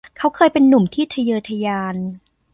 [0.17, 1.95] เขาเคยเป็นหนุ่มที่ทะเยอทะยาน